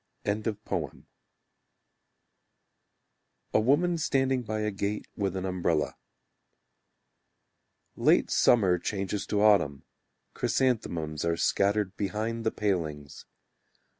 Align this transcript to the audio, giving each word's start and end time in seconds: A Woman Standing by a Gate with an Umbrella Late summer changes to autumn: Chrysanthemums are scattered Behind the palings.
A 0.25 0.49
Woman 3.59 3.99
Standing 3.99 4.41
by 4.41 4.61
a 4.61 4.71
Gate 4.71 5.05
with 5.15 5.35
an 5.35 5.45
Umbrella 5.45 5.95
Late 7.95 8.31
summer 8.31 8.79
changes 8.79 9.27
to 9.27 9.43
autumn: 9.43 9.83
Chrysanthemums 10.33 11.23
are 11.23 11.37
scattered 11.37 11.95
Behind 11.97 12.43
the 12.43 12.51
palings. 12.51 13.25